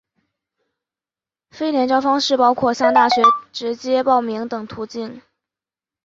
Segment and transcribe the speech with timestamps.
[1.51, 3.21] 非联招方式包括向大学
[3.53, 5.21] 直接报名等途径。